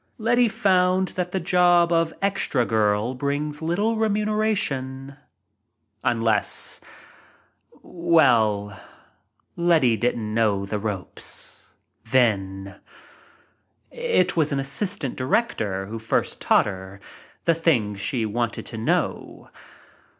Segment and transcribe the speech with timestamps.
[0.17, 5.15] Letty found that the job of "extra girl" brings little remuneration—
[6.13, 6.81] unless—
[7.83, 8.79] well,
[9.55, 11.75] Letty didn't know the ropes—
[12.13, 12.79] then.
[13.91, 16.99] It was an assistant director who first thaught her
[17.45, 19.51] the things she wanted to know.